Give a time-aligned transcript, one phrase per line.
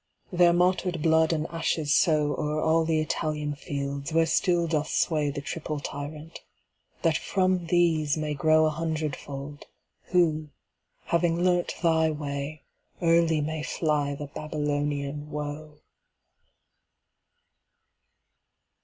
[0.31, 5.79] Their martyred blood and ashes sowO'er all the Italian fields, where still doth swayThe triple
[5.79, 6.41] Tyrant;
[7.03, 9.67] that from these may growA hundredfold,
[10.05, 10.49] who,
[11.05, 12.63] having learnt thy way,
[12.99, 15.81] Early may fly the Babylonian woe.